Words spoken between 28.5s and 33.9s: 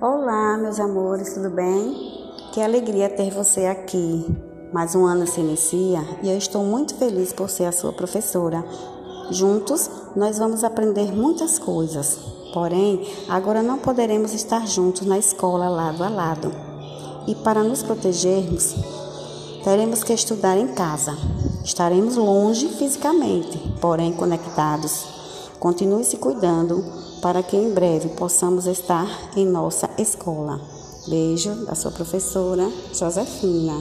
estar em nossa escola. Beijo da sua professora Josefina.